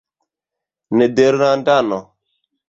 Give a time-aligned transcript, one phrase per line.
[0.97, 1.99] nederlandano